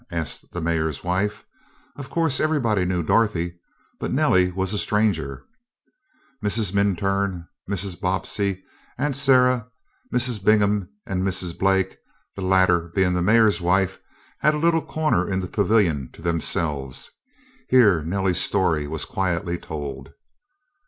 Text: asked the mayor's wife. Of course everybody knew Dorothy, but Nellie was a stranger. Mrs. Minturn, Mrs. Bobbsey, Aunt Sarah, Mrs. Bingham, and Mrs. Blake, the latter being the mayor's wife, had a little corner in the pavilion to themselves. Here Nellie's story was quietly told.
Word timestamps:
asked 0.09 0.49
the 0.51 0.59
mayor's 0.61 1.03
wife. 1.03 1.45
Of 1.95 2.09
course 2.09 2.39
everybody 2.39 2.85
knew 2.85 3.03
Dorothy, 3.03 3.59
but 3.99 4.11
Nellie 4.11 4.49
was 4.51 4.73
a 4.73 4.79
stranger. 4.79 5.43
Mrs. 6.43 6.73
Minturn, 6.73 7.47
Mrs. 7.69 7.99
Bobbsey, 8.01 8.63
Aunt 8.97 9.15
Sarah, 9.15 9.67
Mrs. 10.11 10.43
Bingham, 10.43 10.89
and 11.05 11.21
Mrs. 11.21 11.55
Blake, 11.55 11.99
the 12.35 12.41
latter 12.41 12.91
being 12.95 13.13
the 13.13 13.21
mayor's 13.21 13.61
wife, 13.61 13.99
had 14.39 14.55
a 14.55 14.57
little 14.57 14.81
corner 14.83 15.31
in 15.31 15.39
the 15.39 15.47
pavilion 15.47 16.09
to 16.13 16.23
themselves. 16.23 17.11
Here 17.69 18.01
Nellie's 18.03 18.41
story 18.41 18.87
was 18.87 19.05
quietly 19.05 19.59
told. 19.59 20.13